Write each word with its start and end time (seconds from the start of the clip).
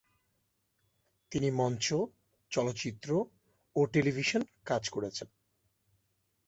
তিনি 1.31 1.49
মঞ্চ, 1.51 1.85
চলচ্চিত্র 2.51 3.09
ও 3.75 3.85
টেলিভিশন 3.85 4.41
কাজ 4.65 4.83
করেছেন। 4.89 5.27